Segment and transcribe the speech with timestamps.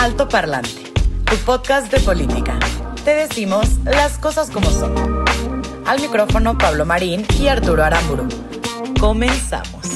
[0.00, 0.70] Alto Parlante,
[1.26, 2.58] tu podcast de política.
[3.04, 4.94] Te decimos las cosas como son.
[5.84, 8.26] Al micrófono Pablo Marín y Arturo Aramburu.
[8.98, 9.88] Comenzamos.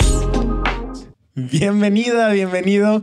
[1.34, 3.00] Bienvenida, bienvenido.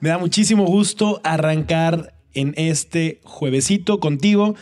[0.00, 4.56] Me da muchísimo gusto arrancar en este juevesito contigo.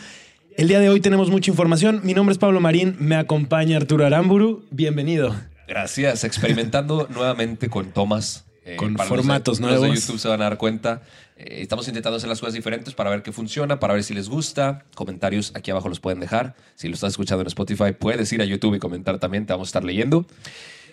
[0.58, 2.02] El día de hoy tenemos mucha información.
[2.04, 4.66] Mi nombre es Pablo Marín, me acompaña Arturo Aramburu.
[4.70, 5.34] Bienvenido.
[5.66, 6.24] Gracias.
[6.24, 8.44] Experimentando nuevamente con tomas.
[8.66, 9.88] eh, con formatos los, nuevos.
[9.88, 11.00] Los de YouTube se van a dar cuenta.
[11.38, 14.28] Eh, estamos intentando hacer las cosas diferentes para ver qué funciona, para ver si les
[14.28, 14.84] gusta.
[14.94, 16.56] Comentarios aquí abajo los pueden dejar.
[16.74, 19.46] Si lo estás escuchando en Spotify, puedes ir a YouTube y comentar también.
[19.46, 20.26] Te vamos a estar leyendo.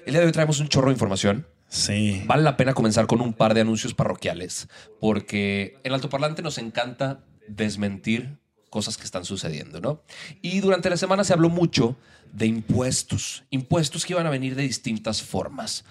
[0.05, 1.47] El día de hoy traemos un chorro de información.
[1.67, 2.21] Sí.
[2.27, 7.23] Vale la pena comenzar con un par de anuncios parroquiales, porque en Altoparlante nos encanta
[7.47, 8.37] desmentir
[8.69, 10.03] cosas que están sucediendo, ¿no?
[10.43, 11.97] Y durante la semana se habló mucho
[12.31, 15.85] de impuestos, impuestos que iban a venir de distintas formas.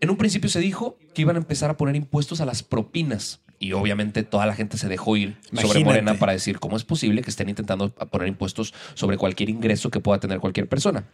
[0.00, 3.40] En un principio se dijo que iban a empezar a poner impuestos a las propinas.
[3.58, 5.84] Y obviamente toda la gente se dejó ir sobre.
[5.84, 10.00] Morena para decir cómo es posible que estén intentando poner impuestos sobre cualquier ingreso que
[10.00, 11.06] pueda tener cualquier persona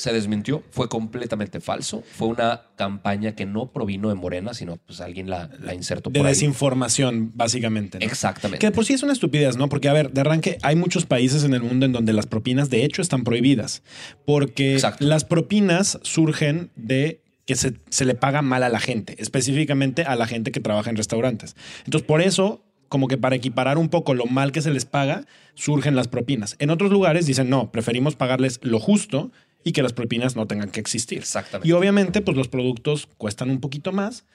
[0.00, 2.02] se desmintió, fue completamente falso.
[2.16, 6.20] Fue una campaña que no provino de Morena, sino pues alguien la, la insertó De
[6.20, 6.32] por ahí.
[6.32, 7.98] desinformación, básicamente.
[7.98, 8.06] ¿no?
[8.06, 8.60] Exactamente.
[8.60, 9.68] Que de por sí es una estupidez, ¿no?
[9.68, 12.70] Porque, a ver, de arranque, hay muchos países en el mundo en donde las propinas,
[12.70, 13.82] de hecho, están prohibidas.
[14.24, 15.04] Porque Exacto.
[15.04, 17.20] las propinas surgen de
[17.50, 20.88] que se, se le paga mal a la gente, específicamente a la gente que trabaja
[20.88, 21.56] en restaurantes.
[21.84, 25.24] Entonces, por eso, como que para equiparar un poco lo mal que se les paga,
[25.54, 26.54] surgen las propinas.
[26.60, 29.32] En otros lugares dicen, no, preferimos pagarles lo justo
[29.64, 31.18] y que las propinas no tengan que existir.
[31.18, 31.68] Exactamente.
[31.68, 34.26] Y obviamente, pues los productos cuestan un poquito más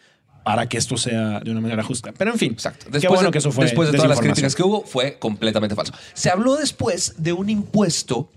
[0.43, 2.11] para que esto sea de una manera justa.
[2.17, 2.87] Pero en fin, Exacto.
[2.91, 5.73] qué bueno de, que eso fue después de todas las críticas que hubo, fue completamente
[5.73, 5.93] falso.
[6.13, 8.29] Se habló después de un impuesto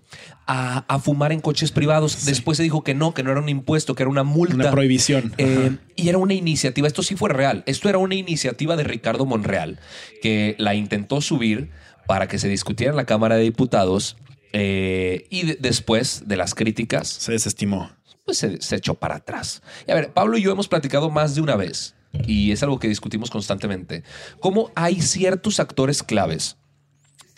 [0.48, 2.24] a, a fumar en coches privados.
[2.24, 4.54] Después se dijo que no, que no era un impuesto, que era una multa.
[4.56, 5.32] Una prohibición.
[5.38, 7.62] Eh, y era una iniciativa, esto sí fue real.
[7.66, 9.78] Esto era una iniciativa de Ricardo Monreal,
[10.22, 11.70] que la intentó subir
[12.06, 14.16] para que se discutiera en la Cámara de Diputados.
[14.54, 17.90] eh, y de- después de las críticas, Se desestimó.
[18.24, 19.62] pues se, se echó para atrás.
[19.86, 21.94] Y a ver, Pablo y yo hemos platicado más de una vez,
[22.26, 24.04] y es algo que discutimos constantemente,
[24.40, 26.56] cómo hay ciertos actores claves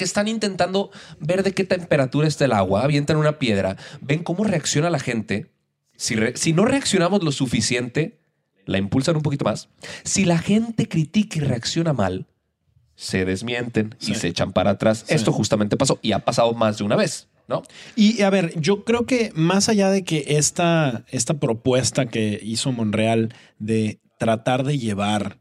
[0.01, 4.45] que están intentando ver de qué temperatura está el agua, avientan una piedra, ven cómo
[4.45, 5.53] reacciona la gente.
[5.97, 8.19] Si, re- si no reaccionamos lo suficiente,
[8.65, 9.69] la impulsan un poquito más.
[10.03, 12.27] Si la gente critica y reacciona mal,
[12.95, 14.13] se desmienten Sí.
[14.13, 15.05] y se echan para atrás.
[15.07, 15.15] Sí.
[15.15, 17.63] Esto justamente pasó y ha pasado más de una vez, ¿no?
[17.95, 22.73] Y a ver, yo creo que más allá de que esta, esta propuesta que hizo
[22.73, 25.39] Monreal de tratar de llevar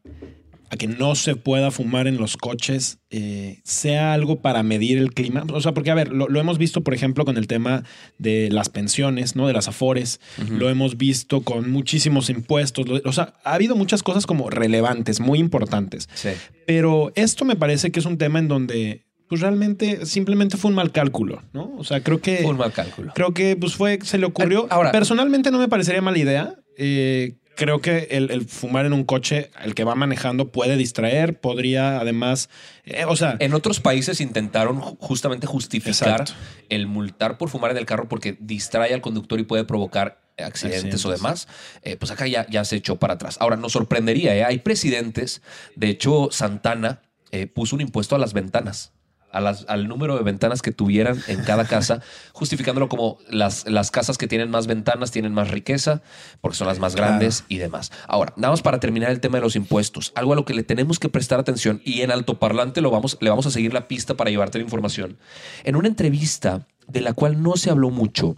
[0.72, 5.13] a que no se pueda fumar en los coches eh, sea algo para medir el
[5.13, 5.44] clima.
[5.52, 7.84] O sea, porque a ver, lo, lo hemos visto, por ejemplo, con el tema
[8.19, 9.47] de las pensiones, ¿no?
[9.47, 10.19] De las afores.
[10.50, 12.85] Lo hemos visto con muchísimos impuestos.
[13.03, 16.07] O sea, ha habido muchas cosas como relevantes, muy importantes.
[16.13, 16.30] Sí.
[16.68, 20.75] Pero esto me parece que es un tema en donde, pues realmente, simplemente fue un
[20.75, 21.74] mal cálculo, ¿no?
[21.78, 22.38] O sea, creo que.
[22.38, 23.12] Fue un mal cálculo.
[23.16, 24.68] Creo que pues fue, se le ocurrió.
[24.69, 26.56] Ahora- personalmente no me parecería mala idea.
[26.78, 31.40] Eh, creo que el, el fumar en un coche, el que va manejando, puede distraer,
[31.40, 32.50] podría además,
[32.86, 36.34] eh, o sea, En otros países intentaron ju- justamente justificar Exacto.
[36.69, 40.96] el multar por fumar en el carro porque distrae al conductor y puede provocar accidentes,
[40.96, 41.06] Accidentes.
[41.06, 41.48] o demás.
[41.84, 43.36] Eh, pues acá ya, ya se echó para atrás.
[43.42, 44.46] Ahora, nos sorprendería, ¿eh?
[44.46, 45.42] hay presidentes,
[45.75, 48.94] de hecho, Santana eh, puso un impuesto a las ventanas.
[49.32, 52.02] A las- al número de ventanas que tuvieran en cada casa,
[52.34, 56.02] justificándolo como las, las casas que tienen más ventanas tienen más riqueza,
[56.42, 57.10] porque son las más Claro.
[57.12, 57.92] grandes y demás.
[58.08, 60.64] Ahora, nada más para terminar el tema de los impuestos, algo a lo que le
[60.64, 64.16] tenemos que prestar atención y en altoparlante lo vamos, le vamos a seguir la pista
[64.16, 65.18] para llevarte la información.
[65.64, 68.36] En una entrevista de la cual no se habló mucho,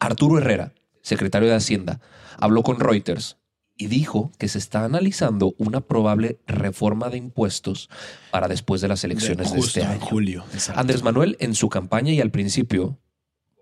[0.00, 0.72] Arturo Herrera,
[1.02, 2.00] secretario de Hacienda,
[2.38, 3.36] habló con Reuters
[3.76, 7.90] y dijo que se está analizando una probable reforma de impuestos
[8.30, 10.00] para después de las elecciones de, justo este en año.
[10.00, 10.44] julio.
[10.52, 10.80] exacto.
[10.80, 12.98] Andrés Manuel en su campaña y al principio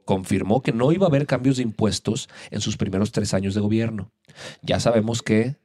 [0.05, 3.61] confirmó que no iba a haber cambios de impuestos en sus primeros tres años de
[3.61, 4.13] gobierno.
[4.61, 5.57] Ya sabemos que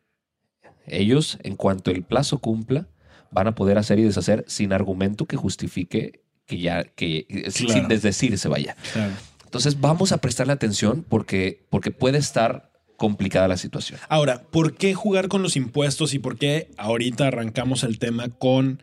[0.85, 2.87] ellos, en cuanto el plazo cumpla,
[3.31, 7.51] van a poder hacer y deshacer sin argumento que justifique que ya, que Claro.
[7.73, 8.77] sin desdecirse vaya.
[8.93, 9.11] Claro.
[9.43, 13.99] Entonces vamos a prestarle atención porque, porque puede estar complicada la situación.
[14.09, 18.81] Ahora, ¿por qué jugar con los impuestos y por qué ahorita arrancamos el tema con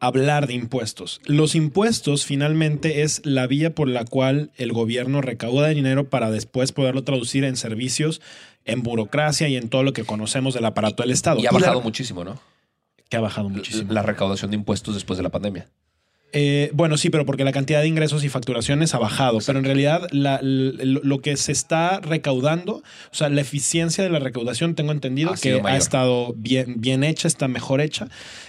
[0.00, 1.20] hablar de impuestos?
[1.24, 6.72] Los impuestos finalmente es la vía por la cual el gobierno recauda dinero para después
[6.72, 8.20] poderlo traducir en servicios,
[8.64, 11.40] en burocracia y en todo lo que conocemos del aparato del Estado.
[11.40, 12.40] Y ha la- bajado muchísimo, ¿no?
[13.08, 13.90] que ha bajado muchísimo.
[13.90, 15.66] La recaudación de impuestos después de la pandemia.
[16.32, 19.38] Eh, bueno, sí, pero porque la cantidad de ingresos y facturaciones ha bajado.
[19.46, 24.18] Pero en realidad la- lo que se está recaudando, o sea, la eficiencia de la
[24.18, 28.08] recaudación, tengo entendido Ha que ha estado bien, bien hecha, está mejor hecha.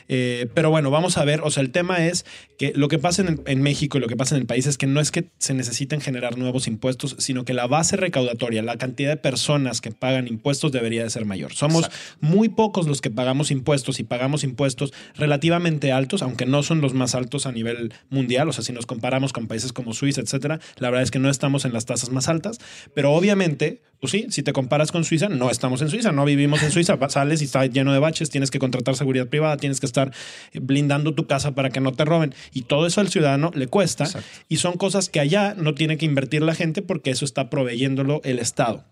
[0.10, 1.40] Eh, pero bueno, vamos a ver.
[1.44, 2.26] O sea, el tema es
[2.58, 4.78] que lo que pasa en, en México y lo que pasa en el país es
[4.78, 8.76] que no es que se necesiten generar nuevos impuestos, sino que la base recaudatoria, la
[8.78, 11.54] cantidad de personas que pagan impuestos debería de ser mayor.
[11.54, 12.18] Somos Exacto.
[12.22, 16.94] muy pocos los que pagamos impuestos y pagamos impuestos relativamente altos, aunque no son los
[16.94, 17.69] más altos a nivel
[18.10, 18.50] mundial.
[18.50, 21.30] O sea, si nos comparamos con países como Suiza, etcétera, la verdad es que no
[21.30, 22.60] estamos en las tasas más altas.
[22.94, 26.64] Pero obviamente, pues sí, si te comparas con Suiza, no estamos en Suiza, no vivimos
[26.64, 26.98] en Suiza.
[27.10, 30.14] Sales y está lleno de baches, tienes que contratar seguridad privada, tienes que estar
[30.54, 32.36] blindando tu casa para que no te roben.
[32.54, 34.06] Y todo eso al ciudadano le cuesta.
[34.06, 34.28] Exacto.
[34.48, 38.22] Y son cosas que allá no tiene que invertir la gente porque eso está proveyéndolo
[38.24, 38.86] el Estado.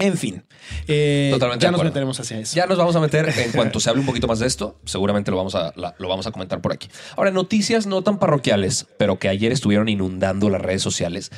[0.00, 0.42] En fin,
[0.88, 2.56] eh, Totalmente ya nos meteremos hacia eso.
[2.56, 4.80] Ya nos vamos a meter en cuanto se hable un poquito más de esto.
[4.86, 6.88] Seguramente lo vamos a, la- lo vamos a comentar por aquí.
[7.16, 11.30] Ahora, noticias no tan parroquiales, pero que ayer estuvieron inundando las redes sociales.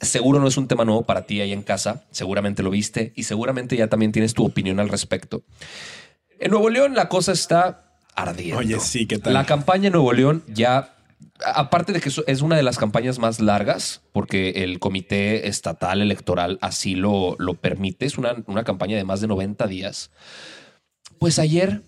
[0.00, 2.04] Seguro no es un tema nuevo para ti ahí en casa.
[2.10, 5.42] Seguramente lo viste y seguramente ya también tienes tu opinión al respecto.
[6.38, 8.58] En Nuevo León la cosa está ardiendo.
[8.58, 9.34] Oye, sí, ¿qué tal?
[9.34, 10.94] La campaña en Nuevo León ya,
[11.44, 16.58] aparte de que es una de las campañas más largas, porque el Comité Estatal Electoral
[16.60, 20.10] así lo, lo permite, es una, una campaña de más de 90 días.
[21.18, 21.82] Pues ayer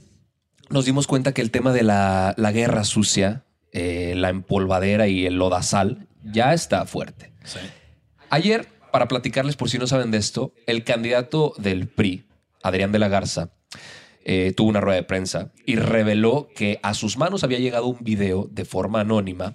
[0.71, 5.27] nos dimos cuenta que el tema de la, la guerra sucia, eh, la empolvadera y
[5.27, 7.33] el lodazal ya está fuerte.
[7.45, 7.59] Sí.
[8.31, 12.27] Ayer, para platicarles por si no saben de esto, el candidato del PRI,
[12.63, 13.51] Adrián de la Garza,
[14.25, 17.99] eh, tuvo una rueda de prensa y reveló que a sus manos había llegado un
[18.03, 19.55] video de forma anónima,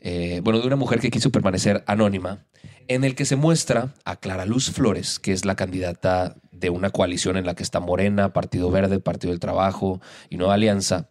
[0.00, 2.46] eh, bueno, de una mujer que quiso permanecer anónima,
[2.88, 6.90] en el que se muestra a Clara Luz Flores, que es la candidata de una
[6.90, 10.00] coalición en la que está Morena, Partido Verde, Partido del Trabajo
[10.30, 11.10] y Nueva Alianza,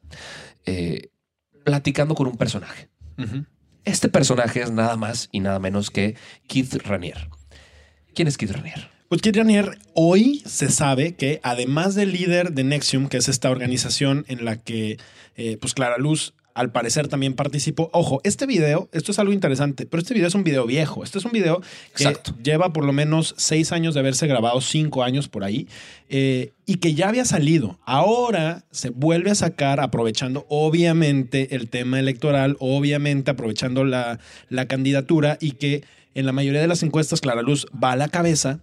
[0.65, 1.09] eh,
[1.63, 2.89] platicando con un personaje.
[3.83, 6.15] Este personaje es nada más y nada menos que
[6.47, 7.29] Keith Ranier.
[8.13, 8.94] ¿Quién es Keith Ranier?
[9.15, 13.49] Pues Kit Ranier, hoy se sabe que además del líder de Nexium, que es esta
[13.49, 14.97] organización en la que
[15.37, 17.89] eh, pues Clara Luz al parecer también participó.
[17.93, 21.01] Ojo, este video, esto es algo interesante, pero este video es un video viejo.
[21.01, 21.61] Este es un video
[21.95, 22.35] que Exacto.
[22.43, 25.69] lleva por lo menos seis años de haberse grabado, cinco años por ahí,
[26.09, 27.79] eh, y que ya había salido.
[27.85, 34.19] Ahora se vuelve a sacar, aprovechando obviamente el tema electoral, obviamente aprovechando la,
[34.49, 35.85] la candidatura y que
[36.15, 38.59] en la mayoría de las encuestas Clara Luz va a la cabeza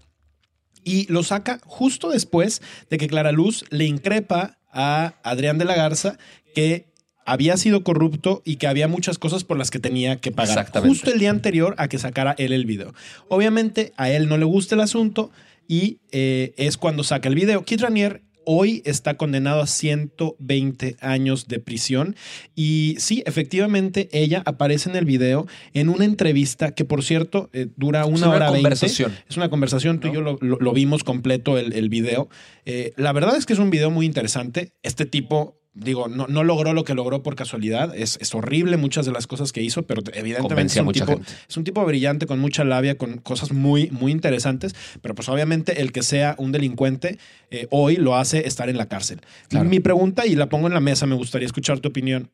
[0.85, 5.75] y lo saca justo después de que Clara Luz le increpa a Adrián de la
[5.75, 6.19] Garza
[6.55, 6.87] que
[7.25, 10.71] había sido corrupto y que había muchas cosas por las que tenía que pagar.
[10.83, 12.95] Justo el día anterior a que sacara él el video.
[13.29, 15.31] Obviamente a él no le gusta el asunto
[15.69, 17.65] y eh, es cuando saca el video.
[17.65, 22.17] Kit Ranier hoy está condenado a 120 años de prisión
[22.55, 27.69] y sí, efectivamente ella aparece en el video en una entrevista que por cierto eh,
[27.77, 28.63] dura una, una hora veinte.
[28.63, 29.13] conversación.
[29.29, 32.29] Es una conversación, tú y yo lo, lo- lo vimos completo el, el video.
[32.65, 34.73] Eh, la verdad es que es un video muy interesante.
[34.83, 37.95] Este tipo, digo, no, no logró lo que logró por casualidad.
[37.95, 41.57] Es, es horrible muchas de las cosas que hizo, pero evidentemente es un, tipo, es
[41.57, 44.75] un tipo brillante, con mucha labia, con cosas muy, muy interesantes.
[45.01, 47.19] Pero pues obviamente el que sea un delincuente
[47.51, 49.21] eh, hoy lo hace estar en la cárcel.
[49.49, 49.69] Claro.
[49.69, 52.31] Mi pregunta, y la pongo en la mesa, me gustaría escuchar tu opinión.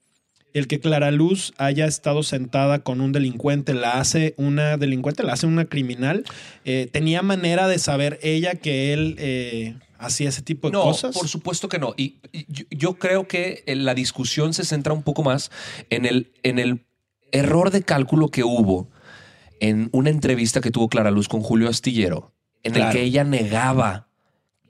[0.54, 5.34] El que Clara Luz haya estado sentada con un delincuente, la hace una delincuente, la
[5.34, 6.24] hace una criminal.
[6.64, 11.14] Eh, ¿Tenía manera de saber ella que él eh, hacía ese tipo de No, cosas?
[11.14, 11.92] por supuesto que no.
[11.96, 15.50] Y, y yo, yo creo que eh, la discusión se centra un poco más
[15.90, 16.84] en el, en el
[17.30, 18.88] error de cálculo que hubo
[19.60, 22.92] en una entrevista que tuvo Clara Luz con Julio Astillero, en el Claro.
[22.92, 24.07] que ella negaba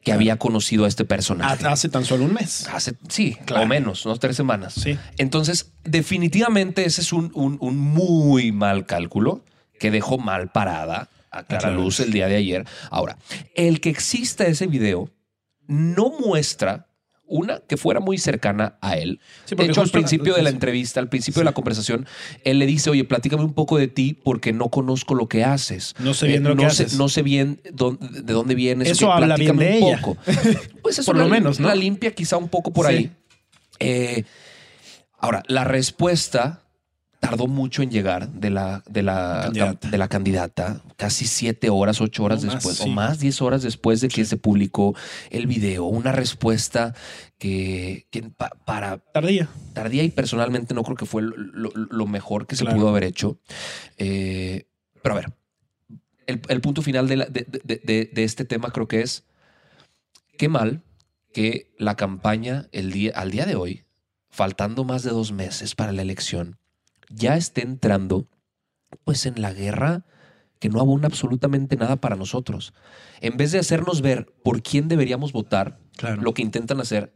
[0.09, 1.67] que había conocido a este personaje.
[1.67, 2.67] Ha- Hace tan solo un mes.
[2.73, 3.65] Hace, sí, Claro.
[3.65, 4.75] o menos, unos tres semanas.
[4.75, 4.99] Sí.
[5.17, 9.45] Entonces, definitivamente ese es un, un- un muy mal cálculo
[9.79, 12.01] que dejó mal parada a Clara Luz.
[12.01, 12.65] el día de ayer.
[12.91, 13.17] Ahora,
[13.55, 15.11] el que exista ese video
[15.67, 16.88] no muestra
[17.29, 19.21] una que fuera muy cercana a él.
[19.45, 22.07] Sí, de hecho, al la- principio de la entrevista, al principio de la conversación,
[22.45, 25.95] él le dice, oye, platícame un poco de ti porque no conozco lo que haces.
[25.99, 26.95] No sé bien Eh, lo que sé, haces.
[26.99, 28.89] No sé bien dónde- de dónde vienes.
[28.89, 30.01] Eso habla bien de un ella.
[30.01, 30.17] poco.
[30.83, 31.69] Pues eso Por lo menos, ¿no?
[31.69, 32.93] la limpia quizá un poco por Sí.
[32.95, 33.11] ahí.
[33.81, 34.25] Eh,
[35.19, 36.63] ahora, la respuesta
[37.21, 39.89] tardó mucho en llegar de la, de la, Candidata.
[39.91, 42.85] de la candidata, casi siete horas, ocho horas No, más, después, sí.
[42.85, 44.95] o más, diez horas después de que se publicó
[45.31, 45.85] el video.
[45.87, 46.95] Una respuesta
[47.39, 49.49] que, que pa- para Tardía.
[49.75, 53.39] tardía y personalmente no creo que fue lo, mejor que se pudo haber hecho.
[53.97, 54.67] Eh,
[55.03, 55.33] pero a ver,
[56.27, 59.25] el, el punto final de, la- de- de- de- de este tema creo que es
[60.37, 60.83] qué mal
[61.33, 63.85] que la campaña el día, al día de hoy,
[64.31, 66.59] faltando más de dos meses para la elección,
[67.11, 68.27] ya esté entrando
[69.05, 70.05] pues en la guerra
[70.59, 72.73] que no abona absolutamente nada para nosotros.
[73.21, 76.21] En vez de hacernos ver por quién deberíamos votar, Claro.
[76.23, 77.15] lo que intentan hacer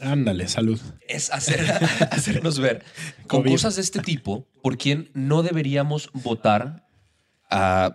[0.00, 0.80] Ándale, salud.
[1.08, 1.60] es hacer,
[2.10, 2.82] hacernos ver
[3.28, 3.52] con COVID.
[3.52, 6.85] cosas de este tipo por quién no deberíamos votar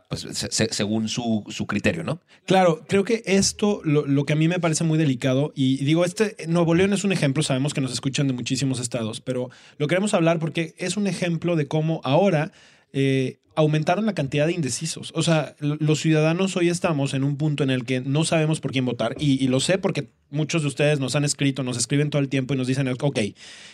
[0.07, 2.21] pues, se- se- según su, su criterio, ¿no?
[2.45, 6.05] Claro, creo que esto, lo, lo que a mí me parece muy delicado, y digo,
[6.05, 9.87] este Nuevo León es un ejemplo, sabemos que nos escuchan de muchísimos estados, pero lo
[9.87, 12.51] queremos hablar porque es un ejemplo de cómo ahora
[12.93, 15.11] eh, aumentaron la cantidad de indecisos.
[15.15, 18.71] O sea, los ciudadanos hoy estamos en un punto en el que no sabemos por
[18.71, 22.09] quién votar, y, y lo sé porque muchos de ustedes nos han escrito, nos escriben
[22.09, 23.19] todo el tiempo y nos dicen, ok,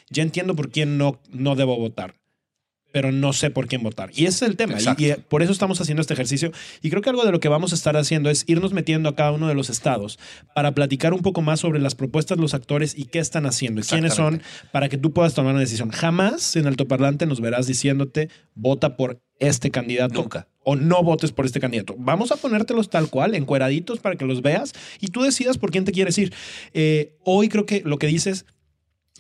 [0.09, 2.15] ya entiendo por quién no, no debo votar
[2.97, 4.09] pero no sé por quién votar.
[4.15, 4.73] Y ese es el tema.
[4.73, 5.03] Y- Exacto.
[5.03, 6.51] Y, eh, por eso estamos haciendo este ejercicio.
[6.81, 9.15] Y creo que algo de lo que vamos a estar haciendo es irnos metiendo a
[9.15, 10.17] cada uno de los estados
[10.55, 13.83] para platicar un poco más sobre las propuestas, los actores y qué están haciendo y
[13.83, 15.91] quiénes son para que tú puedas tomar una decisión.
[15.91, 20.15] Jamás en altoparlante nos verás diciéndote vota por este candidato.
[20.15, 20.47] Nunca.
[20.63, 21.93] O no votes por este candidato.
[21.99, 25.85] Vamos a ponértelos tal cual, encueraditos para que los veas y tú decidas por quién
[25.85, 26.33] te quieres ir.
[26.73, 28.45] Eh, hoy creo que lo que dices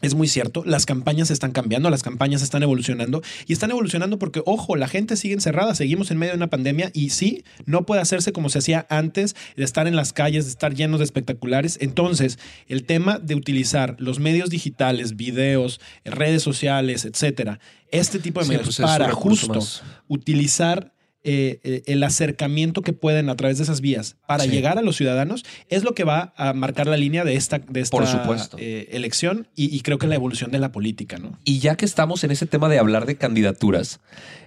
[0.01, 4.43] es muy cierto, las campañas están cambiando, las campañas están evolucionando y están evolucionando porque,
[4.45, 8.01] ojo, la gente sigue encerrada, seguimos en medio de una pandemia y sí, no puede
[8.01, 11.79] hacerse como se hacía antes de estar en las calles, de estar llenos de espectaculares.
[11.81, 12.37] Entonces,
[12.67, 17.59] el tema de utilizar los medios digitales, videos, redes sociales, etcétera,
[17.91, 19.81] este tipo de Sí, medios pues para justo más.
[20.07, 24.49] utilizar eh, eh, el acercamiento que pueden a través de esas vías para Sí.
[24.49, 27.81] llegar a los ciudadanos es lo que va a marcar la línea de esta, de
[27.81, 28.55] esta Por supuesto.
[28.59, 31.37] eh, elección y, y creo que la evolución de la política, ¿no?
[31.43, 33.99] Y ya que estamos en ese tema de hablar de candidaturas,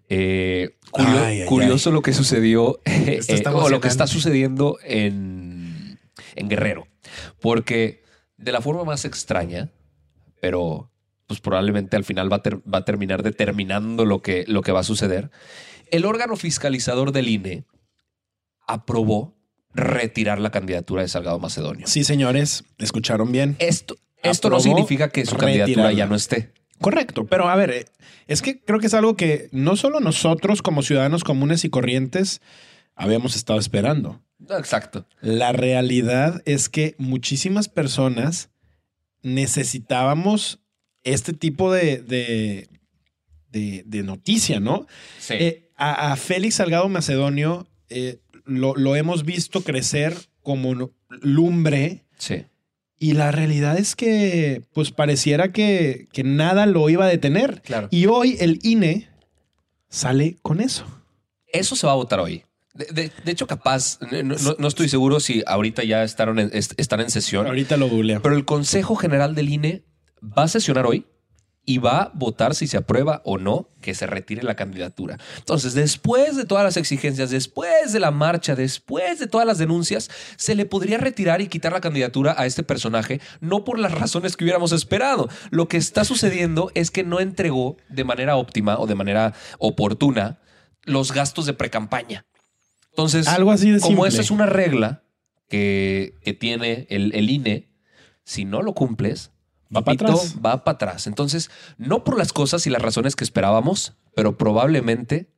[0.08, 2.80] eh, curio- Ay, ay, curioso lo que sucedió
[3.54, 5.98] o lo que está sucediendo en,
[6.34, 6.86] en Guerrero.
[7.40, 8.02] Porque
[8.38, 9.70] de la forma más extraña,
[10.40, 10.90] pero
[11.26, 14.72] pues probablemente al final va a, ter- va a terminar determinando lo que, lo que
[14.72, 15.30] va a suceder,
[15.90, 17.64] el órgano fiscalizador del INE
[18.66, 19.36] aprobó
[19.74, 21.86] retirar la candidatura de Salgado Macedonio.
[21.86, 23.56] Sí, señores, escucharon bien.
[23.58, 26.52] Esto, esto no significa que su candidatura ya no esté.
[26.80, 27.86] Correcto, pero a ver,
[28.26, 32.40] es que creo que es algo que no solo nosotros como ciudadanos comunes y corrientes
[32.94, 34.22] habíamos estado esperando.
[34.48, 35.06] Exacto.
[35.20, 38.50] La realidad es que muchísimas personas
[39.22, 40.60] necesitábamos
[41.04, 42.68] este tipo de, de,
[43.50, 44.86] de- de noticia, ¿no?
[45.18, 45.34] Sí.
[45.38, 50.90] Eh, a, a Félix Salgado Macedonio eh, lo, lo hemos visto crecer como
[51.22, 52.44] lumbre sí.
[52.98, 57.62] y la realidad es que pues pareciera que, que nada lo iba a detener.
[57.62, 57.88] Claro.
[57.90, 59.08] Y hoy el INE
[59.88, 60.84] sale con eso.
[61.52, 62.44] Eso se va a votar hoy.
[62.74, 66.78] De, de- de hecho, capaz, no, no- estoy seguro si ahorita ya estaron en- est-
[66.78, 68.22] están en sesión, Ahorita lo googleo.
[68.22, 69.82] pero el Consejo General del INE
[70.22, 71.04] va a sesionar hoy
[71.64, 75.18] y va a votar si se aprueba o no que se retire la candidatura.
[75.38, 80.10] Entonces, después de todas las exigencias, después de la marcha, después de todas las denuncias,
[80.36, 84.36] se le podría retirar y quitar la candidatura a este personaje, no por las razones
[84.36, 85.28] que hubiéramos esperado.
[85.50, 90.40] Lo que está sucediendo es que no entregó de manera óptima o de manera oportuna
[90.84, 92.26] los gastos de precampaña.
[92.90, 95.04] Entonces, Algo así de como esa es una regla
[95.48, 97.70] que, que tiene el, el INE,
[98.24, 99.30] si no lo cumples,
[99.74, 100.36] Va para atrás.
[100.44, 101.06] va para atrás.
[101.06, 105.30] Entonces, no por las cosas y las razones que esperábamos, pero probablemente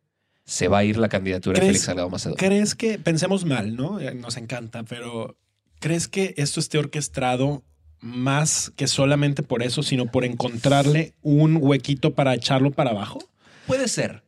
[0.45, 2.37] se va a ir la candidatura de ¿Crees- Félix Salgado Macedonio.
[2.39, 4.01] ¿Crees que, pensemos mal, ¿no?
[4.01, 5.37] Eh, Nos encanta, pero
[5.81, 7.63] ¿crees que esto esté orquestado
[8.01, 13.21] más que solamente por eso, sino por encontrarle un huequito para echarlo para abajo?
[13.67, 14.25] Puede ser.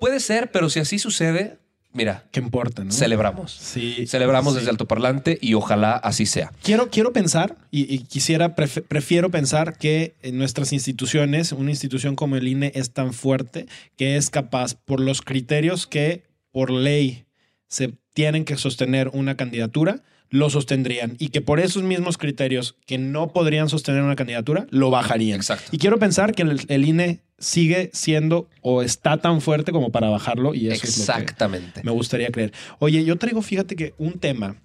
[0.00, 1.58] Puede ser, pero si así sucede,
[1.96, 2.92] mira, ¿Qué importa, no?
[2.92, 3.52] celebramos.
[3.52, 4.06] Sí.
[4.06, 4.58] Celebramos sí.
[4.60, 6.52] desde altoparlante y ojalá así sea.
[6.62, 12.14] Quiero, quiero pensar y, y quisiera, pref- prefiero pensar que en nuestras instituciones, una institución
[12.14, 17.24] como el INE es tan fuerte que es capaz, por los criterios que por ley
[17.68, 22.98] se tienen que sostener una candidatura, lo sostendrían y que por esos mismos criterios que
[22.98, 25.36] no podrían sostener una candidatura, lo bajarían.
[25.36, 25.68] Exacto.
[25.72, 30.08] Y quiero pensar que el, el INE sigue siendo o está tan fuerte como para
[30.08, 31.82] bajarlo y eso es lo que Exactamente.
[31.84, 32.52] me gustaría creer.
[32.78, 34.56] Oye, yo traigo, fíjate que un tema.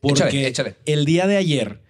[0.00, 0.74] Porque Échale, échale.
[0.86, 1.80] el día de ayer,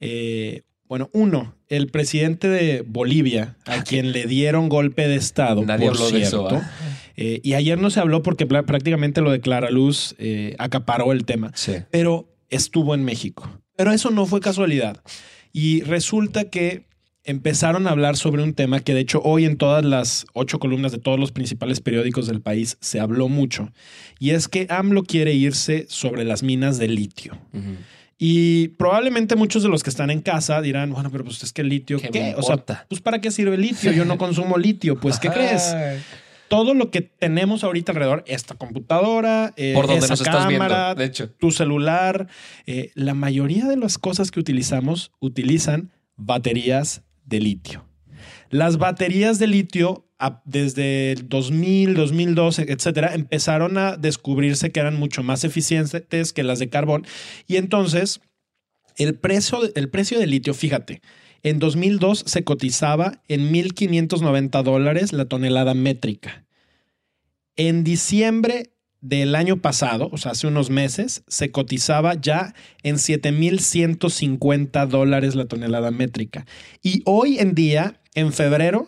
[0.00, 5.86] eh, Bueno, uno, el presidente de Bolivia, a quien le dieron golpe de Estado, Nadie
[5.86, 6.64] por habló de eso, cierto.
[6.66, 6.70] ¿ah?
[7.16, 11.24] Eh, y ayer no se habló porque prácticamente lo de Clara Luz eh, acaparó el
[11.26, 11.74] tema, Sí.
[11.90, 13.48] pero estuvo en México.
[13.76, 15.02] Pero eso no fue casualidad.
[15.52, 16.84] Y resulta que
[17.24, 20.92] empezaron a hablar sobre un tema que de hecho hoy en todas las ocho columnas
[20.92, 23.72] de todos los principales periódicos del país se habló mucho.
[24.18, 27.38] Y es que AMLO quiere irse sobre las minas de litio.
[28.18, 31.62] Y probablemente muchos de los que están en casa dirán, bueno, pero pues es que
[31.62, 33.92] el litio, ¿Qué O sea, pues ¿para qué sirve el litio?
[33.92, 35.00] Yo no consumo litio.
[35.00, 35.74] Pues, ¿qué crees?
[36.50, 40.66] Todo lo que tenemos ahorita alrededor, esta computadora, eh, Por donde esa nos estás viendo,
[40.66, 41.30] cámara, de hecho.
[41.30, 42.26] tu celular,
[42.66, 47.86] eh, la mayoría de las cosas que utilizamos utilizan baterías de litio.
[48.50, 50.08] Las baterías de litio
[50.44, 56.58] desde el 2000, 2012, etcétera, empezaron a descubrirse que eran mucho más eficientes que las
[56.58, 57.06] de carbón
[57.46, 58.20] y entonces
[58.96, 61.00] el precio, el precio del litio, fíjate,
[61.42, 66.44] en 2002 se cotizaba en 1.590 dólares la tonelada métrica.
[67.56, 68.70] En diciembre
[69.00, 75.46] del año pasado, o sea, hace unos meses, se cotizaba ya en 7.150 dólares la
[75.46, 76.46] tonelada métrica.
[76.82, 78.86] Y hoy en día, en febrero,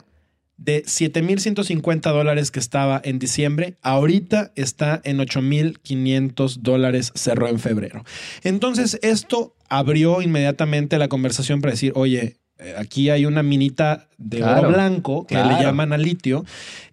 [0.59, 8.05] de 7.150 dólares que estaba en diciembre, ahorita está en 8.500 dólares, cerró en febrero.
[8.45, 12.37] Entonces, esto abrió inmediatamente la conversación para decir, oye,
[12.77, 16.45] aquí hay una minita de Claro, oro blanco que le llaman a litio.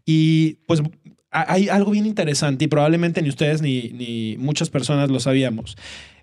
[0.06, 0.82] Y pues
[1.32, 5.78] hay algo bien interesante y probablemente ni ustedes ni, ni muchas personas lo sabíamos.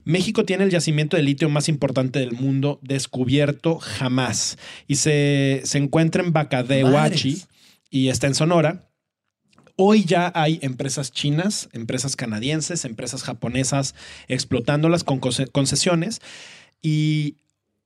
[0.04, 4.56] México tiene el yacimiento de litio más importante del mundo descubierto jamás.
[4.86, 7.42] Y se, se encuentra en Bacadehuachi
[7.90, 8.88] y está en Sonora.
[9.76, 13.94] Hoy ya hay empresas chinas, empresas canadienses, empresas japonesas
[14.26, 16.20] explotándolas con conce- concesiones.
[16.80, 17.36] Y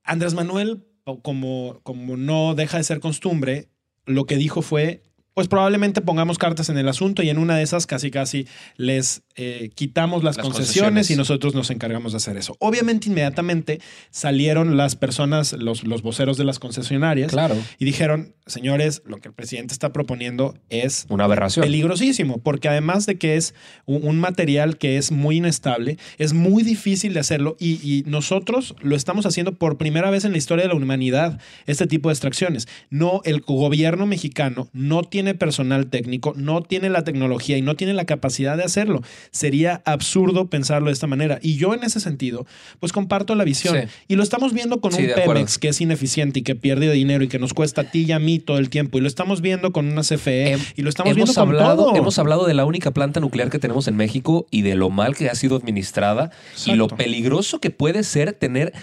[0.03, 0.85] Andrés Manuel,
[1.21, 3.67] como, como no deja de ser costumbre,
[4.05, 5.03] lo que dijo fue,
[5.33, 9.23] pues probablemente pongamos cartas en el asunto y en una de esas casi casi les
[9.35, 11.11] eh, quitamos las, Las concesiones, concesiones.
[11.11, 12.55] y nosotros nos encargamos de hacer eso.
[12.59, 17.55] Obviamente inmediatamente salieron las personas, los, los voceros de las concesionarias Claro.
[17.79, 21.63] y dijeron, señores, lo que el presidente está proponiendo es Una aberración.
[21.63, 23.53] peligrosísimo, porque además de que es
[23.85, 28.75] un, un material que es muy inestable, es muy difícil de hacerlo y, y nosotros
[28.81, 32.13] lo estamos haciendo por primera vez en la historia de la humanidad, este tipo de
[32.13, 32.67] extracciones.
[32.89, 37.93] No, el gobierno mexicano no tiene personal técnico, no tiene la tecnología y no tiene
[37.93, 39.01] la capacidad de hacerlo.
[39.33, 41.39] Sería absurdo pensarlo de esta manera.
[41.41, 42.45] Y yo en ese sentido,
[42.81, 43.75] pues comparto la visión.
[43.81, 43.87] Sí.
[44.09, 45.11] Y lo estamos viendo con Sí, un.
[45.15, 48.11] Pemex que es ineficiente y que pierde dinero y que nos cuesta a ti y
[48.11, 48.97] a mí todo el tiempo.
[48.97, 51.85] Y lo estamos viendo con una CFE Hem- y lo estamos hemos viendo con hablado,
[51.85, 51.95] todo.
[51.95, 55.15] Hemos hablado de la única planta nuclear que tenemos en México y de lo mal
[55.15, 56.31] que ha sido administrada
[56.65, 58.73] y lo peligroso que puede ser tener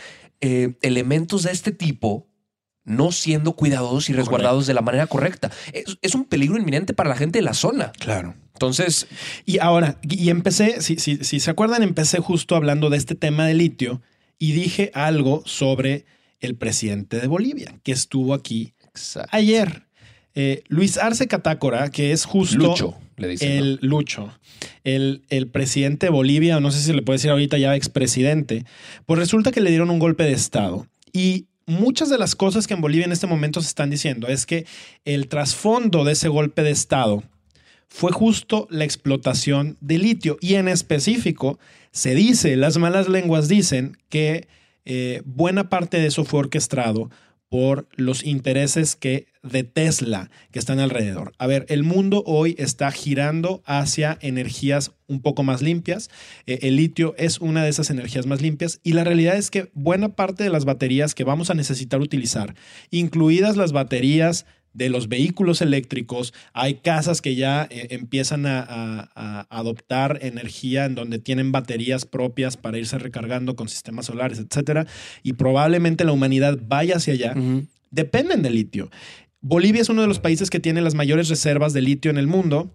[0.41, 2.27] eh, elementos de este tipo
[2.89, 5.51] no siendo cuidadosos y resguardados de la manera correcta.
[5.73, 7.93] Es, es un peligro inminente para la gente de la zona.
[7.99, 8.35] Claro.
[8.55, 9.07] Entonces,
[9.47, 13.47] Y ahora, y empecé, si, si, si se acuerdan, empecé justo hablando de este tema
[13.47, 14.03] de litio
[14.39, 16.07] y dije algo sobre
[16.41, 18.75] el presidente de Bolivia, que estuvo aquí
[19.31, 19.85] ayer.
[20.35, 23.57] Eh, Luis Arce Catácora, que es justo Lucho, le dicen.
[23.57, 23.65] ¿no?
[23.65, 24.33] el Lucho,
[24.85, 28.65] el, el presidente de Bolivia, no sé si le puede decir ahorita ya expresidente,
[29.05, 30.87] pues resulta que le dieron un golpe de Estado.
[31.13, 34.47] Y muchas de las cosas que en Bolivia en este momento se están diciendo es
[34.47, 34.67] que
[35.05, 37.23] el trasfondo de ese golpe de Estado
[37.89, 40.39] fue justo la explotación de litio.
[40.41, 41.59] Y en específico,
[41.91, 44.49] se dice, las malas lenguas dicen que
[44.85, 47.11] eh, buena parte de eso fue orquestado
[47.49, 51.33] por los intereses que de Tesla que están alrededor.
[51.39, 56.11] A ver, el mundo hoy está girando hacia energías un poco más limpias.
[56.47, 59.71] Eh, el litio es una de esas energías más limpias y la realidad es que
[59.75, 62.55] buena parte de las baterías que vamos a necesitar utilizar,
[62.91, 64.45] incluidas las baterías
[64.79, 70.85] de los vehículos eléctricos, hay casas que ya eh, empiezan a, a- a adoptar energía
[70.87, 74.87] en donde tienen baterías propias para irse recargando con sistemas solares, etcétera,
[75.23, 77.35] y probablemente la humanidad vaya hacia allá
[77.91, 78.91] dependen del litio.
[79.41, 82.27] Bolivia es uno de los países que tiene las mayores reservas de litio en el
[82.27, 82.75] mundo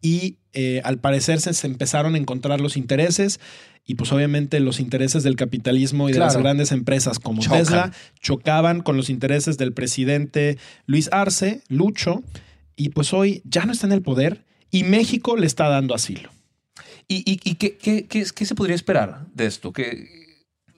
[0.00, 3.38] y eh, al parecer se, se empezaron a encontrar los intereses
[3.86, 7.58] y pues obviamente los intereses del capitalismo y de las grandes empresas como Chocan.
[7.58, 12.22] Tesla chocaban con los intereses del presidente Luis Arce, Lucho,
[12.76, 16.30] y pues hoy ya no está en el poder y México le está dando asilo.
[17.08, 19.72] ¿Y, y- y qué, qué- qué- qué se podría esperar de esto?
[19.72, 20.08] Que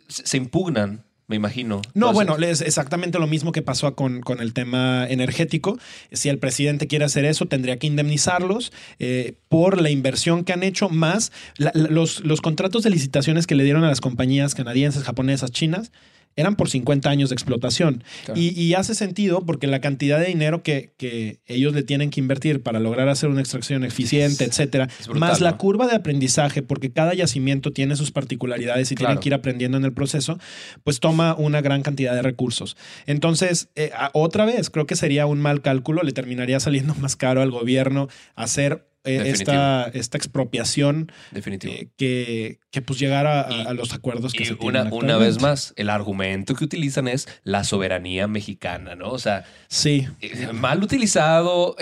[0.09, 1.77] se impugnan, me imagino.
[1.95, 5.79] No, Entonces, bueno, es exactamente lo mismo que pasó con, con el tema energético.
[6.13, 10.63] Si el presidente quiere hacer eso, tendría que indemnizarlos eh, por la inversión que han
[10.63, 15.03] hecho, más la- los, los contratos de licitaciones que le dieron a las compañías canadienses,
[15.05, 15.91] japonesas, chinas.
[16.37, 18.05] Eran por 50 años de explotación.
[18.25, 18.41] Claro.
[18.41, 22.21] Y, y hace sentido porque la cantidad de dinero que, que ellos le tienen que
[22.21, 26.63] invertir para lograr hacer una extracción eficiente, etcétera, es brutal, más la curva de aprendizaje,
[26.63, 29.11] porque cada yacimiento tiene sus particularidades y Claro.
[29.15, 30.39] tienen que ir aprendiendo en el proceso,
[30.85, 32.77] pues toma una gran cantidad de recursos.
[33.07, 37.43] Entonces, eh, otra vez, creo que sería un mal cálculo, le terminaría saliendo más caro
[37.43, 41.73] al gobierno hacer eh, esta, esta expropiación Definitivo.
[41.73, 44.95] eh, que, que pues llegara a, Y- a los acuerdos que Y se tienen una,
[44.95, 49.11] una vez más, el argumento que utilizan es la soberanía mexicana, ¿no?
[49.11, 51.77] O sea, Sí, eh, mal utilizado,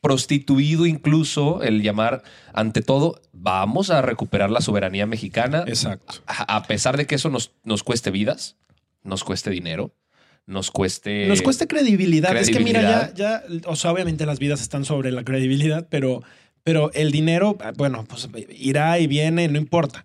[0.00, 2.22] prostituido incluso el llamar
[2.52, 6.14] ante todo, vamos a recuperar la soberanía mexicana, exacto.
[6.26, 8.56] a, a pesar de que eso nos, nos cueste vidas,
[9.02, 9.94] nos cueste dinero,
[10.46, 11.26] nos cueste...
[11.26, 12.36] Nos cuesta credibilidad.
[12.36, 13.44] Es que mira, ya, credibilidad.
[13.48, 16.22] ya, o sea, obviamente las vidas están sobre la credibilidad, pero,
[16.64, 20.04] pero el dinero, ah, bueno, pues irá y viene, no importa.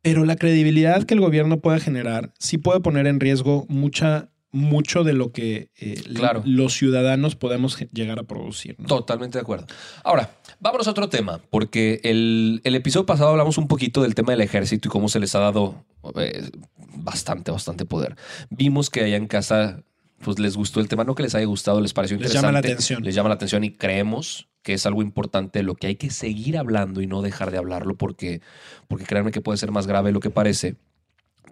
[0.00, 5.04] Pero la credibilidad que el gobierno pueda generar sí puede poner en riesgo mucha, mucho
[5.04, 6.42] de lo que eh, Claro.
[6.44, 8.74] los ciudadanos podemos llegar a producir.
[8.78, 8.86] ¿no?
[8.86, 9.66] Totalmente de acuerdo.
[10.02, 14.32] Ahora, vámonos a otro tema, porque el, el episodio pasado hablamos un poquito del tema
[14.32, 15.84] del ejército y cómo se les ha dado
[16.16, 16.50] eh,
[16.96, 18.16] bastante, bastante poder.
[18.50, 19.84] Vimos que allá en casa
[20.24, 22.46] pues les gustó el tema, no que les haya gustado, les pareció Les interesante.
[22.46, 23.02] llama la atención.
[23.02, 26.10] Les llama la atención y creemos que es algo importante de lo que hay que
[26.10, 28.40] seguir hablando y no dejar de hablarlo porque,
[28.88, 30.76] porque créanme que puede ser más grave de lo que parece.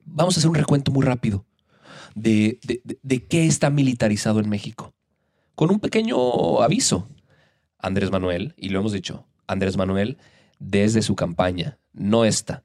[0.04, 1.44] Vamos a hacer un recuento muy rápido
[2.14, 4.94] de, de, de- de qué está militarizado en México.
[5.54, 7.08] Con un pequeño aviso.
[7.78, 10.18] Andrés Manuel, y lo hemos dicho, Andrés Manuel,
[10.58, 12.62] desde su campaña, no esta,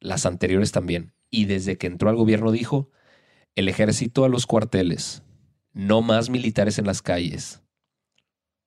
[0.00, 2.90] las anteriores también, y desde que entró al gobierno dijo,
[3.54, 5.22] el ejército a los cuarteles,
[5.78, 7.60] no más militares en las calles.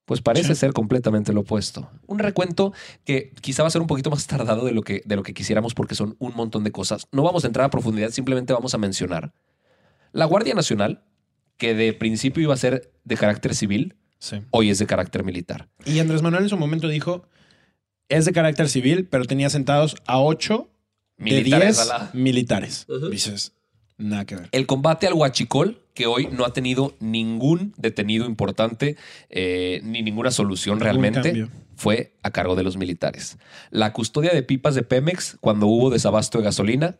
[0.06, 0.62] Pues parece Sí.
[0.62, 1.90] ser completamente lo opuesto.
[2.08, 2.74] Un recuento
[3.06, 5.34] que quizá va a ser un poquito más tardado de lo, que, de lo que
[5.34, 7.06] quisiéramos porque son un montón de cosas.
[7.12, 9.34] No vamos a entrar a profundidad, simplemente vamos a mencionar.
[10.14, 11.04] La Guardia Nacional,
[11.58, 14.38] que de principio iba a ser de carácter civil, Sí.
[14.52, 15.68] hoy es de carácter militar.
[15.86, 17.26] Y Andrés Manuel en su momento dijo,
[18.10, 20.70] es de carácter civil, pero tenía sentados a ocho
[21.18, 22.88] de Militares 10 a la- militares.
[23.12, 23.54] Dices,
[24.02, 24.50] nada que ver.
[24.52, 28.96] El combate al huachicol, que hoy no ha tenido ningún detenido importante
[29.30, 33.38] eh, ni ninguna solución realmente, fue a cargo de los militares.
[33.70, 36.98] La custodia de pipas de Pemex cuando hubo desabasto de gasolina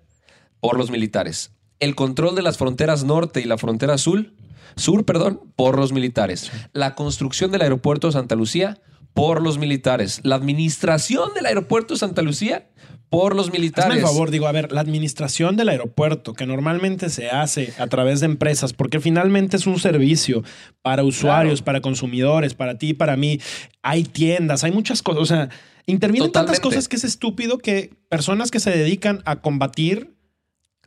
[0.60, 1.52] por los militares.
[1.80, 4.32] El control de las fronteras norte y la frontera sur,
[4.76, 6.52] sur, perdón, por los militares.
[6.74, 8.80] La construcción del aeropuerto de Santa Lucía
[9.14, 10.22] por los militares.
[10.24, 12.68] La administración del aeropuerto de Santa Lucía
[13.10, 13.90] por los militares.
[13.92, 17.88] Hazme el favor, digo, a ver, la administración del aeropuerto, que normalmente se hace a
[17.88, 20.44] través de empresas, porque finalmente es un servicio
[20.82, 21.66] para usuarios, Claro.
[21.66, 23.40] para consumidores, para ti, para mí.
[23.82, 25.22] Hay tiendas, hay muchas cosas.
[25.22, 25.50] O sea,
[25.88, 30.16] intervienen tantas cosas que es estúpido que personas que se dedican a combatir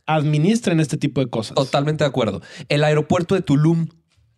[0.06, 1.54] administren este tipo de cosas.
[1.54, 2.42] Totalmente de acuerdo.
[2.68, 3.88] El aeropuerto de Tulum,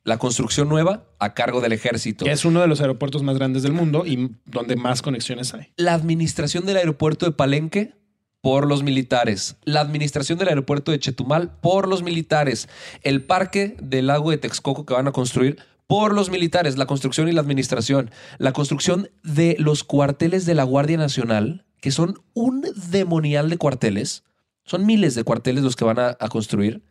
[0.06, 2.24] la construcción nueva a cargo del ejército.
[2.24, 5.72] Que es uno de los aeropuertos más grandes del mundo y donde más conexiones hay.
[5.76, 7.92] La administración del aeropuerto de Palenque
[8.40, 9.56] por los militares.
[9.64, 12.68] La administración del aeropuerto de Chetumal por los militares.
[13.02, 16.78] El parque del lago de Texcoco que van a construir por los militares.
[16.78, 18.12] La construcción y la administración.
[18.38, 24.22] La construcción de los cuarteles de la Guardia Nacional, que son un demonial de cuarteles.
[24.64, 26.84] Son miles de cuarteles los que van a, a construir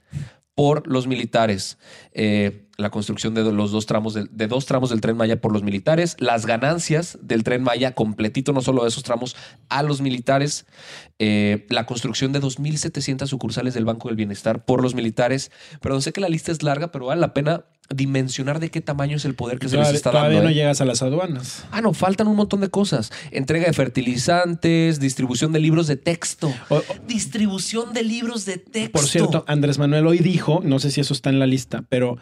[0.56, 1.78] por los militares.
[2.14, 5.54] Eh, la construcción de los dos tramos del- de dos tramos del tren Maya por
[5.54, 9.36] los militares, las ganancias del tren Maya completito, no solo de esos tramos,
[9.70, 10.66] a los militares,
[11.20, 15.52] eh, la construcción de 2.700 sucursales del Banco del Bienestar por los militares.
[15.82, 19.16] Perdón, sé que la lista es larga, pero vale la pena dimensionar de qué tamaño
[19.18, 20.44] es el poder que se les Todavía, está todavía dando.
[20.46, 20.56] no ¿eh?
[20.56, 21.66] llegas a las aduanas.
[21.72, 23.12] Ah, no, faltan un montón de cosas.
[23.32, 26.52] Entrega de fertilizantes, distribución de libros de texto.
[26.70, 28.92] O- o- Distribución de libros de texto.
[28.92, 32.18] Por cierto, Andrés Manuel hoy dijo, no sé si eso está en la lista, pero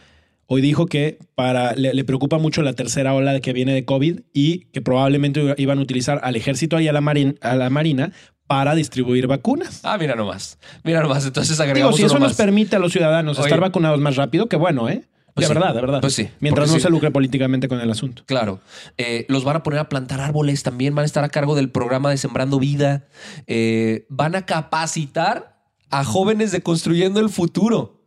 [0.48, 4.22] hoy dijo que para le, le preocupa mucho la tercera ola que viene de COVID
[4.34, 8.12] y que probablemente iban a utilizar al ejército y a la, marin- a la marina
[8.48, 9.80] para distribuir vacunas.
[9.84, 10.60] Ah, mira nomás.
[10.84, 11.26] Mira nomás.
[11.26, 12.38] Entonces Digo, agregamos si eso uno nos más.
[12.38, 13.48] permite a los ciudadanos Oye.
[13.48, 15.04] estar vacunados más rápido, qué bueno, ¿eh?
[15.34, 15.60] Pues de sí.
[15.60, 16.02] verdad, de verdad.
[16.02, 16.82] Pues sí, Mientras no sí.
[16.82, 18.22] se lucre políticamente con el asunto.
[18.28, 18.60] Claro.
[19.00, 20.94] Eh, los van a poner a plantar árboles también.
[20.94, 23.08] Van a estar a cargo del programa de Sembrando Vida.
[23.48, 25.58] Eh, van a capacitar
[25.90, 28.04] a jóvenes de Construyendo el Futuro.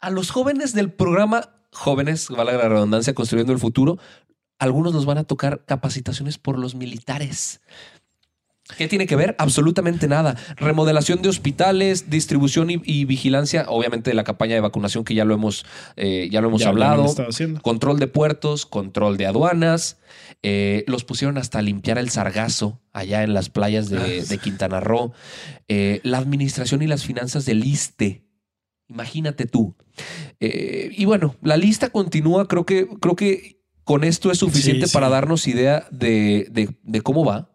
[0.00, 3.98] A los jóvenes del programa, jóvenes, valga la redundancia, Construyendo el Futuro,
[4.58, 7.60] algunos nos van a tocar capacitaciones por los militares.
[8.76, 9.34] ¿Qué tiene que ver?
[9.38, 10.36] Absolutamente nada.
[10.56, 15.24] Remodelación de hospitales, distribución y, y vigilancia, obviamente de la campaña de vacunación que ya
[15.24, 15.64] lo hemos,
[15.96, 17.06] eh, ya lo hemos Ya hablado.
[17.62, 19.98] Control de puertos, control de aduanas.
[20.42, 24.78] Eh, los pusieron hasta limpiar el sargazo allá en las playas de, Ah, de Quintana
[24.80, 25.12] Roo.
[25.68, 28.22] Eh, la administración y las finanzas del ISTE.
[28.90, 29.74] Imagínate tú.
[30.40, 32.46] Eh, y bueno, la lista continúa.
[32.48, 34.94] Creo que, creo que con esto es suficiente Sí, sí.
[34.94, 37.50] para darnos idea de, de- de cómo va,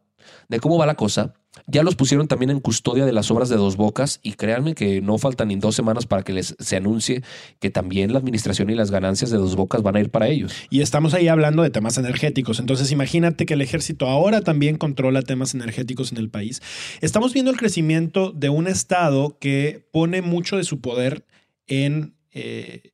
[0.50, 1.34] de cómo va la cosa.
[1.68, 5.02] Ya los pusieron también en custodia de las obras de Dos Bocas y créanme que
[5.02, 7.24] no faltan ni dos semanas para que les se anuncie
[7.60, 10.54] que también la administración y las ganancias de Dos Bocas van a ir para ellos.
[10.70, 12.60] Y estamos ahí hablando de temas energéticos.
[12.60, 16.62] Entonces, imagínate que el ejército ahora también controla temas energéticos en el país.
[17.02, 21.26] Estamos viendo el crecimiento de un Estado que pone mucho de su poder
[21.66, 22.92] en, eh,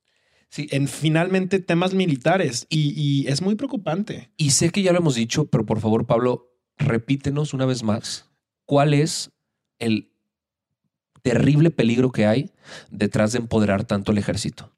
[0.48, 2.68] Sí, en finalmente temas militares.
[2.70, 4.32] Y, y es muy preocupante.
[4.36, 8.31] Y sé que ya lo hemos dicho, pero por favor, Pablo, repítenos una vez más
[8.72, 9.32] cuál es
[9.80, 10.14] el
[11.24, 12.52] terrible peligro que hay
[12.90, 14.72] detrás de empoderar tanto el ejército.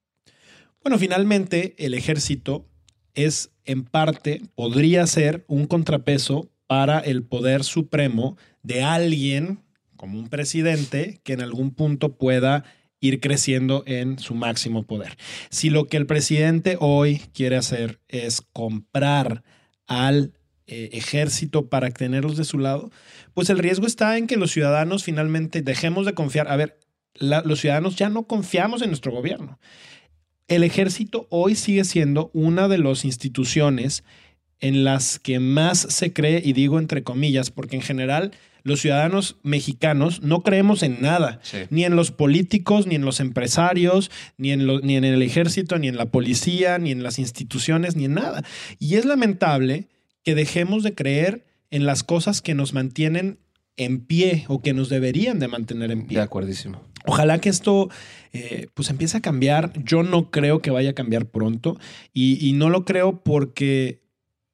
[0.81, 2.67] Bueno, finalmente el ejército
[3.13, 9.59] es en parte, podría ser un contrapeso para el poder supremo de alguien
[9.95, 12.63] como un presidente que en algún punto pueda
[12.99, 15.17] ir creciendo en su máximo poder.
[15.51, 19.43] Si lo que el presidente hoy quiere hacer es comprar
[19.85, 20.33] al
[20.67, 22.89] eh, ejército para tenerlos de su lado,
[23.33, 26.47] pues el riesgo está en que los ciudadanos finalmente dejemos de confiar.
[26.47, 26.79] A ver,
[27.15, 29.59] la- los ciudadanos ya no confiamos en nuestro gobierno.
[30.47, 34.03] El ejército hoy sigue siendo una de las instituciones
[34.59, 38.31] en las que más se cree, y digo entre comillas, porque en general
[38.63, 44.09] los ciudadanos mexicanos no creemos en nada, ni en los políticos, ni en los empresarios,
[44.37, 47.97] ni en, lo- ni en el ejército, ni en la policía, ni en las instituciones,
[47.97, 48.43] ni en nada.
[48.79, 49.87] Y es lamentable
[50.23, 53.39] que dejemos de creer en las cosas que nos mantienen
[53.77, 56.17] en pie o que nos deberían de mantener en pie.
[56.17, 56.81] De acuerdísimo.
[57.05, 57.89] Ojalá que esto
[58.31, 59.73] eh, pues empiece a cambiar.
[59.83, 61.77] Yo no creo que vaya a cambiar pronto
[62.13, 64.02] y, y no lo creo porque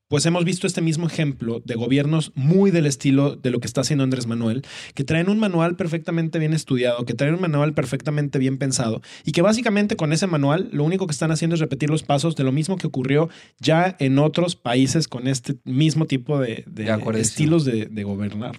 [0.09, 3.81] pues hemos visto este mismo ejemplo de gobiernos muy del estilo de lo que está
[3.81, 4.63] haciendo Andrés Manuel,
[4.95, 9.31] que traen un manual perfectamente bien estudiado, que traen un manual perfectamente bien pensado y
[9.31, 12.43] que básicamente con ese manual lo único que están haciendo es repetir los pasos de
[12.43, 16.91] lo mismo que ocurrió ya en otros países con este mismo tipo de, de De
[16.91, 17.29] acuerdísimo.
[17.29, 18.57] estilos de, de gobernar.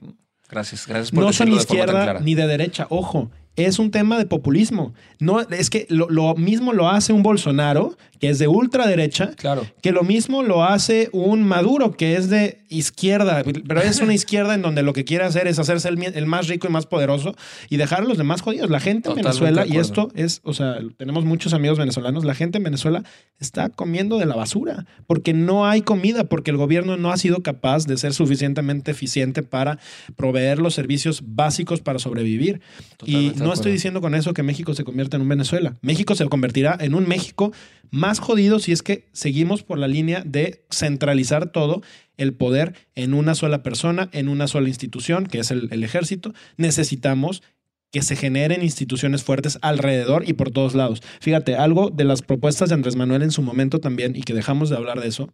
[0.49, 2.87] Gracias, gracias por no son de izquierda ni de derecha.
[2.91, 3.31] Ojo,
[3.67, 4.95] es un tema de populismo.
[5.19, 9.67] No, es que lo, lo mismo lo hace un Bolsonaro, que es de ultraderecha, Claro.
[9.83, 14.55] que lo mismo lo hace un Maduro, que es de izquierda, pero es una izquierda
[14.55, 17.35] en donde lo que quiere hacer es hacerse el, más rico y más poderoso
[17.69, 18.71] y dejar a los demás jodidos.
[18.71, 22.59] La gente en Venezuela, y esto es, o sea, tenemos muchos amigos venezolanos, la gente
[22.59, 23.03] en Venezuela
[23.39, 27.43] está comiendo de la basura porque no hay comida, porque el gobierno no ha sido
[27.43, 29.79] capaz de ser suficientemente eficiente para
[30.15, 32.61] proveer los servicios básicos para sobrevivir.
[32.99, 35.77] Totalmente y de no estoy diciendo con eso que México se convierta en un Venezuela.
[35.83, 37.53] México se convertirá en un México
[37.91, 41.83] más jodido si es que seguimos por la línea de centralizar todo
[42.17, 46.33] el poder en una sola persona, en una sola institución, que es el, el ejército.
[46.59, 47.43] Necesitamos
[47.91, 51.03] que se generen instituciones fuertes alrededor y por todos lados.
[51.21, 54.71] Fíjate, algo de las propuestas de Andrés Manuel en su momento también, y que dejamos
[54.71, 55.33] de hablar de eso,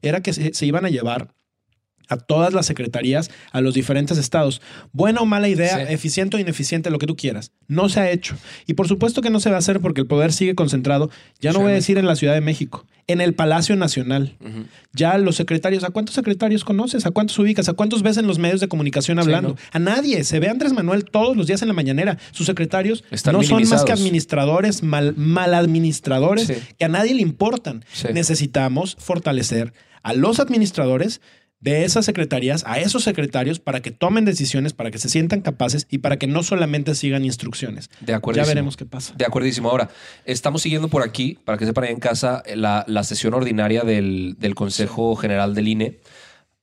[0.00, 1.34] era que se, se iban a llevar
[2.08, 4.60] a todas las secretarías, a los diferentes estados.
[4.92, 5.92] Buena o mala idea, Sí.
[5.92, 7.52] eficiente o ineficiente, lo que tú quieras.
[7.66, 8.36] No se ha hecho.
[8.66, 11.52] Y por supuesto que no se va a hacer porque el poder sigue concentrado, ya
[11.52, 14.36] no voy a decir en la Ciudad de México, en el Palacio Nacional.
[14.92, 17.06] Ya los secretarios, ¿a cuántos secretarios conoces?
[17.06, 17.68] ¿A cuántos ubicas?
[17.68, 19.50] ¿A cuántos ves en los medios de comunicación Sí, hablando?
[19.50, 19.56] ¿no?
[19.72, 20.24] A nadie.
[20.24, 22.18] Se ve a Andrés Manuel todos los días en la mañanera.
[22.32, 26.54] Sus secretarios Están no son más que administradores, mal, mal administradores, Sí.
[26.78, 27.84] que a nadie le importan.
[28.12, 31.20] Necesitamos fortalecer a los administradores
[31.60, 35.86] de esas secretarías, a esos secretarios, para que tomen decisiones, para que se sientan capaces
[35.90, 37.90] y para que no solamente sigan instrucciones.
[38.00, 38.40] De acuerdo.
[38.40, 39.12] Ya veremos qué pasa.
[39.16, 39.68] De acuerdísimo.
[39.68, 39.88] Ahora,
[40.24, 44.36] estamos siguiendo por aquí, para que sepan ahí en casa, la, la sesión ordinaria del,
[44.38, 45.98] del Consejo General del INE.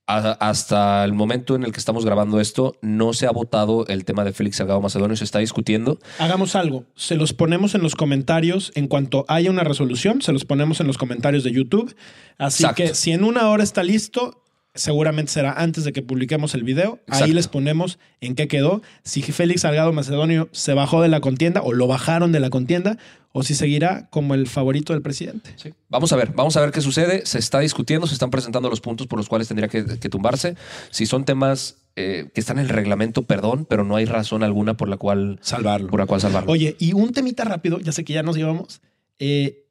[0.08, 4.04] A- hasta el momento en el que estamos grabando esto, no se ha votado el
[4.04, 5.98] tema de Félix Salgado Macedonio, se está discutiendo.
[6.20, 6.84] Hagamos algo.
[6.94, 10.22] Se los ponemos en los comentarios en cuanto haya una resolución.
[10.22, 11.92] Se los ponemos en los comentarios de YouTube.
[12.38, 12.84] Así Exacto.
[12.84, 14.44] que si en una hora está listo,
[14.76, 17.00] seguramente será antes de que publiquemos el video.
[17.06, 17.24] Exacto.
[17.24, 18.82] Ahí les ponemos en qué quedó.
[19.02, 22.98] Si Félix Salgado Macedonio se bajó de la contienda o lo bajaron de la contienda
[23.32, 25.54] o si seguirá como el favorito del presidente.
[25.88, 27.26] Vamos a ver, vamos a ver qué sucede.
[27.26, 30.56] Se está discutiendo, se están presentando los puntos por los cuales tendría que, que tumbarse.
[30.90, 34.76] Si son temas eh, que están en el reglamento, perdón, pero no hay razón alguna
[34.76, 35.88] por la cual, Salvarlo.
[35.88, 36.52] por la cual salvarlo.
[36.52, 38.80] Oye, y un temita rápido, ya sé que ya nos llevamos.
[39.18, 39.64] Eh,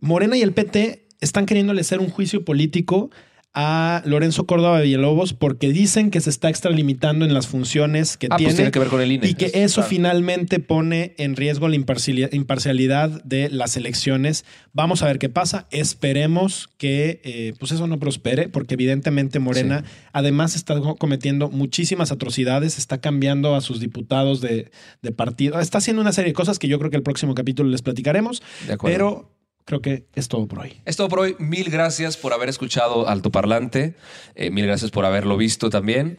[0.00, 3.10] Morena y el PT están queriéndole hacer un juicio político
[3.54, 8.36] a Lorenzo Córdoba Villalobos porque dicen que se está extralimitando en las funciones que Ah,
[8.36, 8.54] pues tiene.
[8.54, 9.26] tiene que ver con el INE.
[9.28, 9.88] Y que Es- eso claro.
[9.88, 14.44] finalmente pone en riesgo la imparciali- imparcialidad de las elecciones.
[14.72, 15.66] Vamos a ver qué pasa.
[15.70, 19.82] Esperemos que eh, pues eso no prospere, porque evidentemente Morena
[20.12, 24.70] además está cometiendo muchísimas atrocidades, está cambiando a sus diputados de,
[25.02, 27.70] de partido, está haciendo una serie de cosas que yo creo que el próximo capítulo
[27.70, 28.96] les platicaremos, De acuerdo.
[28.96, 29.37] pero
[29.68, 30.80] creo que es todo por hoy.
[30.86, 31.36] Es todo por hoy.
[31.38, 33.94] Mil gracias por haber escuchado Altoparlante.
[34.34, 36.18] Eh, mil gracias por haberlo visto también.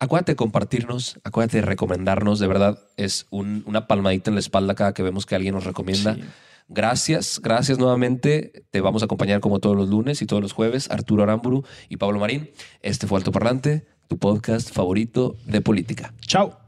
[0.00, 2.38] Acuérdate de compartirnos, acuérdate de recomendarnos.
[2.38, 5.64] De verdad, es un- una palmadita en la espalda cada que vemos que alguien nos
[5.64, 6.14] recomienda.
[6.14, 6.22] Sí.
[6.68, 8.64] Gracias, gracias nuevamente.
[8.70, 10.90] Te vamos a acompañar como todos los lunes y todos los jueves.
[10.90, 12.50] Arturo Aramburu y Pablo Marín.
[12.80, 16.14] Este fue Altoparlante, tu podcast favorito de política.
[16.26, 16.58] Chao.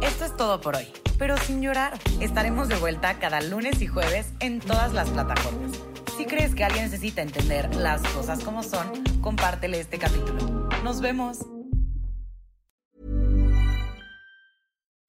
[0.00, 0.86] Esto es todo por hoy,
[1.18, 1.98] pero sin llorar.
[2.20, 5.72] Estaremos de vuelta cada lunes y jueves en todas las plataformas.
[6.16, 8.86] Si crees que alguien necesita entender las cosas como son,
[9.20, 10.68] compártele este capítulo.
[10.84, 11.38] Nos vemos.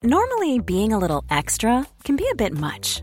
[0.02, 3.02] Normally, being a little extra can be a bit much,